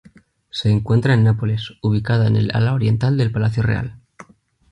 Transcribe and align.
Se 0.49 0.71
encuentra 0.71 1.13
en 1.13 1.23
Nápoles, 1.23 1.73
ubicada 1.83 2.25
en 2.25 2.35
el 2.35 2.49
ala 2.55 2.73
oriental 2.73 3.17
del 3.19 3.31
Palacio 3.31 3.61
Real. 3.61 3.99